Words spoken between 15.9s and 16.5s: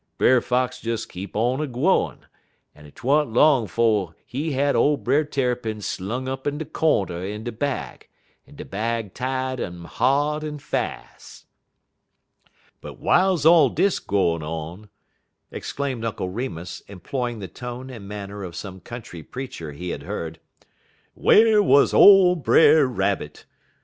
Uncle